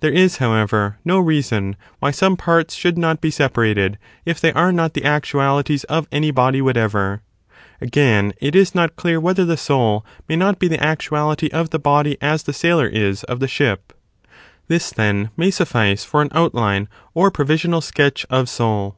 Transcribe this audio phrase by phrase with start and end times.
[0.00, 4.72] There is, however, no reason why some parts should not be separated, if they are
[4.72, 7.20] not the actualities IO of any body whatever.
[7.78, 11.48] Again, it is not clear whether the soul 13 Apossible may not be the actuality
[11.52, 13.52] of the body as the sailor is of the analogy.
[13.52, 13.92] ship.
[14.68, 18.96] This, then, may suffice for an outline or provisional sketch of soul.